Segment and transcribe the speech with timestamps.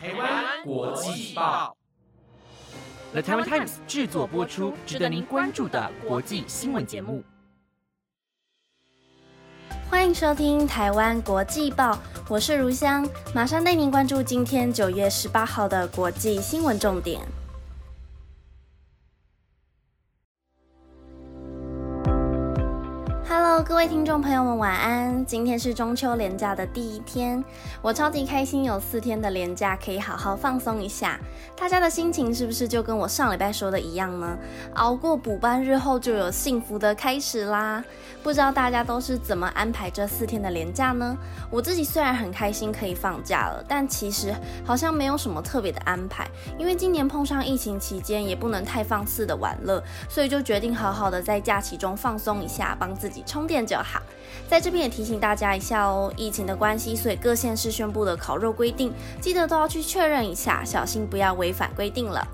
[0.00, 1.76] 台湾国际报
[3.10, 7.24] ，The Taiwan Times 制作播出，值得您关注的国际新闻节目。
[9.90, 11.98] 欢迎收听台湾国际报，
[12.28, 17.20] 我是如香，马上带您关注今天九月十八号的国际新闻重点。
[23.64, 25.26] 各位听众朋友们，晚安！
[25.26, 27.44] 今天是中秋连假的第一天，
[27.82, 31.18] 我超级开心，有四天的连假可以好好放松一下。
[31.56, 34.38] 大家的心情是不是就跟我上礼拜说的一样呢？
[34.74, 37.84] 熬过补班日后，就有幸福的开始啦！
[38.22, 41.16] 不知道大家都是怎么安排这四天的连假呢？
[41.50, 44.32] 我自己虽然很开心可以放假了，但其实
[44.64, 54.00] 好像没有什么特别的安排，因为今年碰上疫情期间，也不能太放肆的玩乐，所以就决定好好的在假期中放松一下，帮自己充电就好。
[54.46, 62.26] 在这边也提醒大家一下哦，疫情的关系，所以各县市宣布的烤肉规定，记得都要去确认一下，小心不要违反规定了。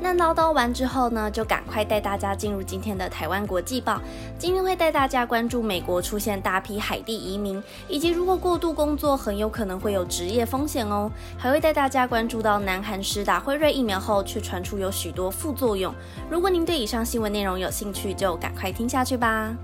[0.00, 4.00] 那唠叨完之后呢，就赶快带大家进入今天的台湾国际报。
[4.38, 11.10] 今天会带大家关注美国出现大批海地移民，以及如果过度工作很有可能会有职业风险哦。
[11.38, 15.94] 还会带大家关注到南韩施打辉瑞疫苗后，却传出有许多副作用。
[16.28, 19.56] 如果您对以上新闻内容有兴趣，就赶快听下去吧。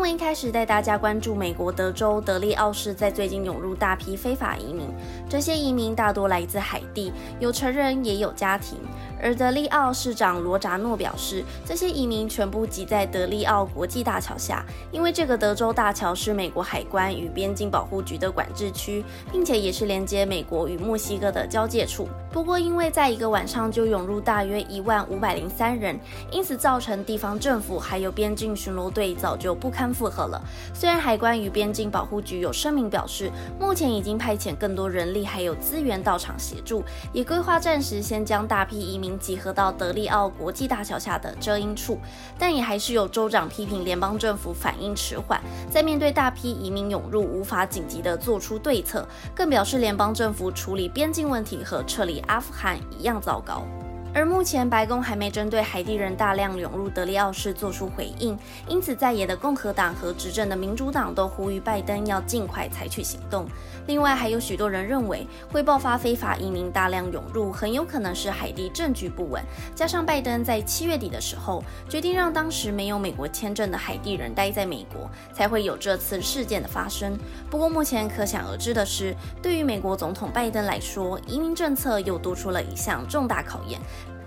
[0.00, 4.88] 新闻一开始带大家关注美国德州德利奥市在最近涌入大批非法移民，
[5.28, 8.78] 这些移民大多来自海地，有成人也有家庭。
[9.22, 22.08] 而德利奥市长罗扎诺表示，这些移民全部挤在德利奥国际大桥下，因为这个德州大桥是美国海关与边境保护局的管制区，并且也是连接美国与墨西哥的交界处。
[22.32, 25.98] 不过，因为在一个晚上就涌入大约一万五百零三人，
[26.30, 30.40] 因此造成地方政府还有边境巡逻队早就不堪负荷了。
[30.72, 39.09] 虽然海关与边境保护局有声明表示，目前已经派遣更多人力还有资源到场协助，也规划暂时先将大批移民。
[39.18, 41.98] 集合到德利奥国际大桥下的遮阴处，
[42.38, 45.40] 但也还是有州长批评联邦政府反应迟缓，
[45.70, 53.64] 在面对大批移民涌入，无法紧急的做出对策，更表示联邦政府处理边境问题和撤离阿富汗一样糟糕。
[54.12, 63.46] 而目前白宫还没针对海地人大量涌入德利奥市做出回应，因此在野的共和党和执政的民主党都呼吁拜登要尽快采取行动。
[63.86, 69.42] 另外，还有许多人认为会爆发非法移民大量涌入，很有可能是海地政局不稳，
[69.74, 77.16] 加上拜登在七月底的时候决定让当时没有美国签证的海地人待在美国，才会有这次事件的发生。
[77.48, 83.80] 不过目前可想而知的是，对于美国总统拜登来说，移民政策又多出了一项重大考验。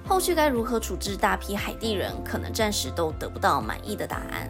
[0.07, 4.49] 后续该如何处置大批海地人，可能暂时都得不到满意的答案。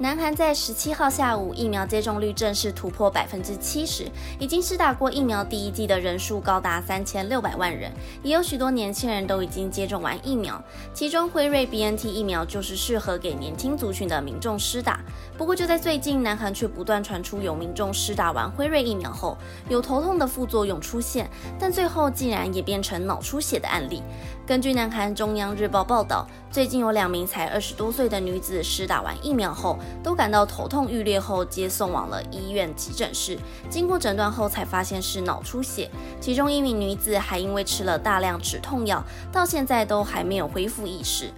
[0.00, 7.90] 南韩在十七号下午疫苗接种率正式突破百分之七十，已经施打过疫苗第一剂的人数高达三千六百万人，
[8.22, 10.62] 也有许多年轻人都已经接种完疫苗。
[10.94, 15.00] 其中辉瑞 BNT 疫苗就是适合给年轻族群的民众施打。
[15.36, 19.36] 不过就在最近，南韩却不断传出有民众施打完辉瑞疫苗后
[19.68, 21.28] 有头痛的副作用出现，
[21.58, 24.00] 但最后竟然也变成脑出血的案例。
[24.46, 33.38] 根据南韩中央日报报道，最近有两名才二十多岁的女子施打完疫苗后，都感到头痛欲裂，后接送往了医院急诊室。
[33.68, 35.90] 经过诊断后，才发现是脑出血。
[36.20, 41.30] 其中一名女子还因为吃了大量止痛药，到现在都还没有恢复意识。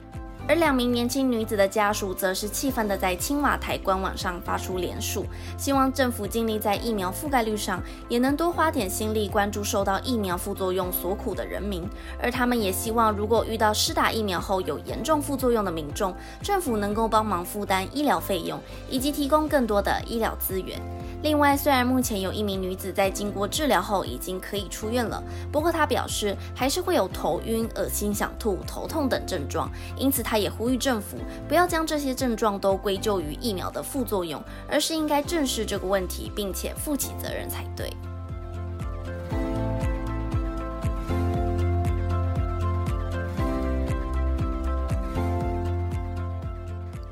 [0.50, 5.24] 而两名年轻女子的家属则是气愤的在青瓦台官网上发出联署，
[5.56, 11.88] 希望政府尽力在疫苗覆盖率上也能多花点心力，关注受到疫苗副作用所苦的人民。
[12.20, 16.12] 而他们也希望，如果遇到施打疫苗后有严重副作用的民众，
[16.42, 18.58] 政府能够帮忙负担医疗费用，
[18.88, 20.80] 以及提供更多的医疗资源。
[21.22, 25.22] 另外，虽然目前有一名女子在经过治疗后已经可以出院了，
[25.52, 37.92] 不过她表示还是会有头晕、恶心、想吐、头痛等症状，因此她也呼吁政府不要将这些症状都归咎于疫苗的副作用，而是应该正视这个问题，并且负起责任才对。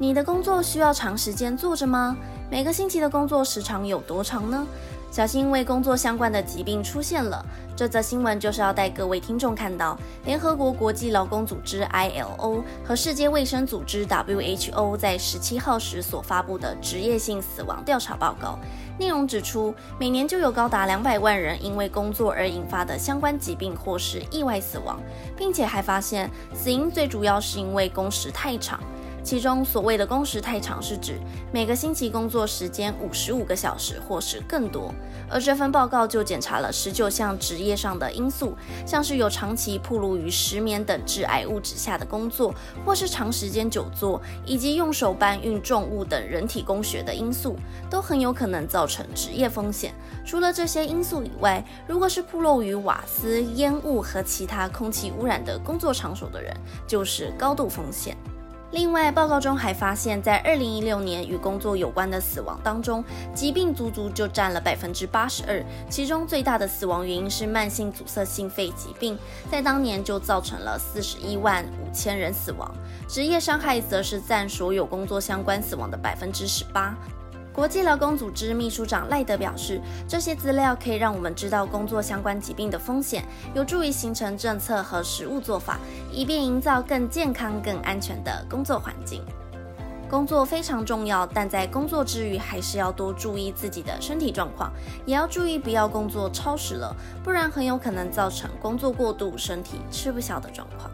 [0.00, 2.16] 你的工作需要长时间坐着吗？
[2.50, 4.66] 每个星期的工作时长有多长呢？
[5.10, 7.44] 小心因为工作相关的疾病出现了。
[7.74, 18.58] 这则新闻就是要带各位听众看到，联合国国际劳工组织 ILO 和世界卫生组织 WHO 在十七号时所发布的职业性死亡调查报告。
[18.98, 25.00] 内容指出，每年就有高达两百万人因为工作而引发的相关疾病或是意外死亡，
[25.36, 28.80] 并且还发现死因最主要是因为工时太长。
[29.28, 31.20] 其中所谓的工时太长，是指
[31.52, 34.90] 每个星期工作时间五十五个小时或是更多。
[35.28, 42.54] 而这份报告就检查了十九项职业上的因素，像是有长期暴露于石棉等致癌物质下的工作，
[42.86, 47.54] 或是长时间久坐，以及用手搬运重物等人体工学的因素，
[47.90, 49.92] 都很有可能造成职业风险。
[50.24, 58.16] 除了这些因素以外，如果是暴露于瓦斯、烟雾和其他空气污染的工作场所的人，就是高度风险。
[58.70, 63.02] 另外，报告中还发现，在二零一六年与工作有关的死亡当中，
[63.34, 65.64] 疾病足足就占了百分之八十二。
[65.88, 69.18] 其中最大的死亡原因是慢性阻塞性肺疾病，
[69.50, 72.70] 在当年就造成了四十一万五千人死亡。
[73.08, 76.94] 职业伤害则是占所有工作相关死亡的百分之十八。
[77.58, 85.80] 国际劳工组织秘书长赖德表示，这些资料可以让我们知道工作相关疾病的风险，有助于形成政策和实务做法，
[86.12, 89.24] 以便营造更健康、更安全的工作环境。
[90.08, 94.72] 工作非常重要，但在工作之余，还是要多注意自己的身体状况，
[95.04, 96.94] 也要注意不要工作超时了，
[97.24, 100.88] 不然很有可能造成工作过度、身体吃不消的状况。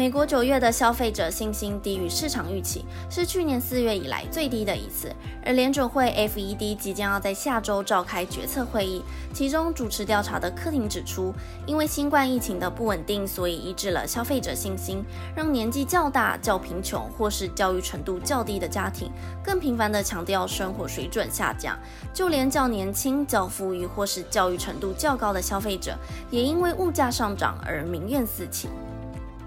[0.00, 5.14] 美国九月的消费者信心低于市场预期，是去年四月以来最低的一次。
[5.44, 9.04] 而联准会 （FED） 即将要在下周召开决策会议，
[9.34, 11.34] 其中主持调查的科廷指出，
[11.66, 15.04] 因为新冠疫情的不稳定，所以抑制了消费者信心，
[15.36, 19.12] 让年纪较大、较贫穷或是教育程度较低的家庭
[19.44, 21.78] 更频繁地强调生活水准下降。
[22.14, 25.94] 就连较年轻、较富裕或是教育程度较高的消费者，
[26.30, 28.70] 也因为物价上涨而民怨四起。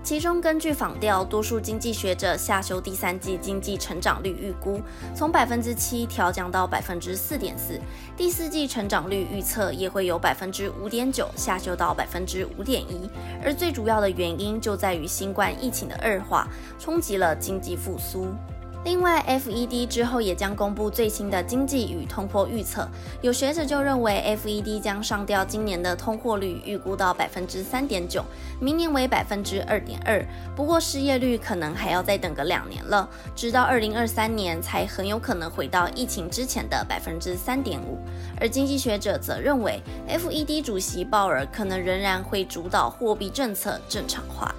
[0.03, 4.81] 其中，根据仿调，多数经济学者下修第三季经济成长率预估，
[5.15, 7.79] 从百分之七调降到百分之四点四。
[8.17, 13.09] 第四季成长率预测也会由百分之五点九下修到百分之五点一。
[13.41, 18.27] 而最主要的原因就在于新冠疫情的恶化，冲击了经济复苏。
[18.83, 22.85] 另外，FED 之后也将公布最新的经济与通货预测。
[23.21, 28.25] 有学者就认为，FED 将上调今年的通货率预估到百分之三点九，
[28.59, 30.23] 明年为百分之二点二。
[30.53, 37.97] 不过，失业率可能还要再等个两年了，直到二零二三年才很有可能回到疫情之前的百分之三点五。
[38.39, 44.53] 而经济学者则认为，FED 主席鲍尔可能仍然会主导货币政策正常化。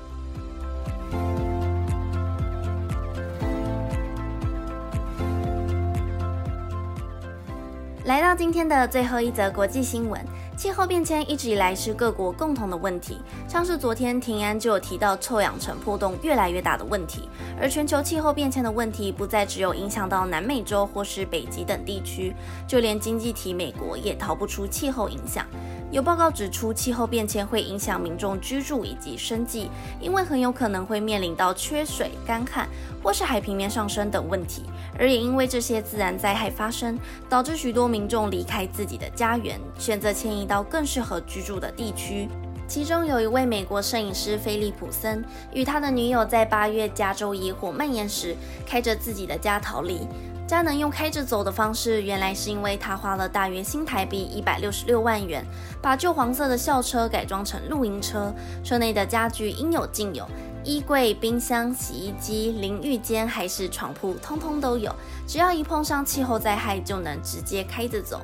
[8.04, 10.20] 来到今天的最后一则国际新闻，
[10.58, 13.18] 气候变迁一直以来是各国共同的问题。
[13.48, 22.34] 像是昨天平安就有提到臭氧层破洞越来越大的问题，而全球气候变迁的问题不再只有影响到南美洲或是北极等地区，
[22.68, 25.46] 就连经济体美国也逃不出气候影响。
[25.94, 29.70] 有报告指出，气候变迁会影响民众居住以及生计，
[30.00, 32.68] 因为很有可能会面临到缺水、干旱
[33.00, 34.64] 或是海平面上升等问题。
[34.98, 36.98] 而也因为这些自然灾害发生，
[37.28, 42.28] 导致许多民众离开自己的家园，选择迁移到更适合居住的地区。
[42.66, 48.34] 其中有一位美国摄影师菲利普森，与他的女友在八月加州野火蔓延时，
[48.66, 50.00] 开着自己的家逃离。
[50.46, 55.42] 佳能用开着走的方式，原来是因为他花了大约新台币一百六十六万元，
[55.80, 58.32] 把旧黄色的校车改装成露营车，
[58.62, 60.28] 车内的家具应有尽有，
[60.62, 64.94] 衣柜、冰箱、洗衣机、淋浴间还是床铺，通通都有。
[65.26, 68.20] 只要一碰上气候灾害，就能直接开着走。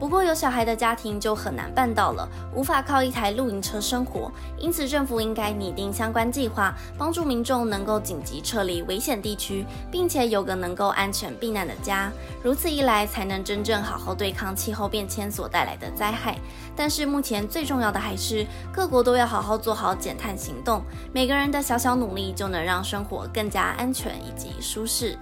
[0.00, 12.10] 不过有小孩的家庭就很难办到了，无法靠一台露营车生活，因此政府应该拟定相关计划，帮助民众能够紧急撤离危险地区，并且有个能够安全避难的家。
[12.42, 16.38] 如此一来，才能真正好好对抗气候变迁所带来的灾害。
[16.74, 25.18] 但是目前最重要的还是各国都要好好做好减碳行动，每个人的小小努力就能让生活更加安全以及舒适。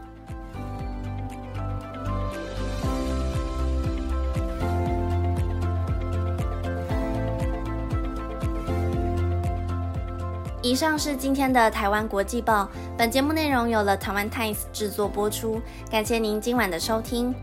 [10.68, 12.68] 以上是今天的台湾国际报。
[12.94, 17.34] 本节目内容由了台湾 Times 制作播出，感谢您今晚的收听。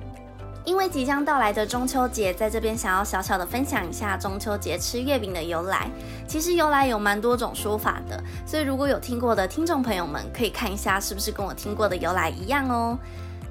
[0.64, 5.90] 因为即将到来的中秋节，在这边想要小小的分享一下中秋节吃月饼的由来。
[6.28, 12.96] 其实由来有蛮多种说法的，所以如果有听过的听众朋友们，可以看一下是不是跟我听过的由来一样哦。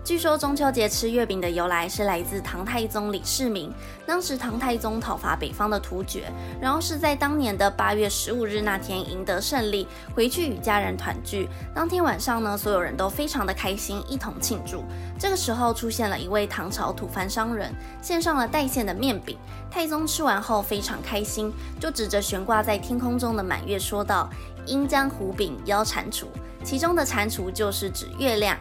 [0.04, 3.73] 据说中秋节吃月饼的由来是来自唐太宗李世民。
[4.04, 6.30] 当时唐太宗讨伐北方的突厥，
[6.61, 11.49] 然后是在当年的八月十五日那天赢得胜利，回去与家人团聚。
[11.75, 14.84] 当天晚上呢，所有人都非常的开心，一同庆祝。
[15.18, 19.38] 这个时候出现了一位唐朝吐蕃商人，献上了带馅的面饼。
[19.70, 24.28] 太宗吃完后非常开心，就指着悬挂在天空中的满月说道
[24.68, 26.26] ：“应将胡饼邀蟾蜍。”
[26.62, 28.54] 其中的蟾蜍就是指月亮。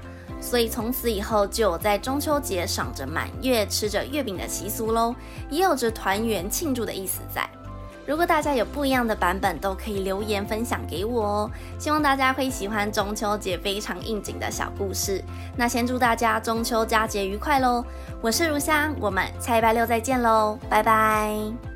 [0.44, 5.16] 所以从此以后就有在中秋节赏着满月、吃着月饼的习俗喽，
[5.50, 7.50] 也有着团圆庆祝的意思在。
[8.06, 11.52] 如果大家有不一样的版本，都可以留言分享给我哦。
[11.80, 15.24] 希望大家会喜欢中秋节非常应景的小故事。
[15.56, 17.82] 那先祝大家中秋佳节愉快喽！
[18.20, 21.73] 我是如香，我们下礼拜六再见喽，拜拜。